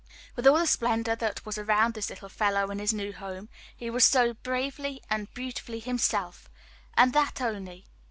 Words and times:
"With 0.35 0.47
all 0.47 0.57
the 0.57 0.65
splendor 0.65 1.15
that 1.17 1.45
was 1.45 1.59
around 1.59 1.93
this 1.93 2.09
little 2.09 2.27
fellow 2.27 2.71
in 2.71 2.79
his 2.79 2.91
new 2.91 3.13
home, 3.13 3.49
he 3.77 3.87
was 3.91 4.03
so 4.03 4.33
bravely 4.33 4.99
and 5.11 5.31
beautifully 5.35 5.79
himself 5.79 6.49
and 6.95 7.13
that 7.13 7.39
only. 7.39 7.85